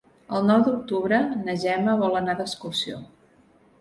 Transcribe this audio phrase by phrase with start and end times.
[0.37, 1.19] El nou d'octubre
[1.49, 2.99] na Gemma vol anar d'excursió.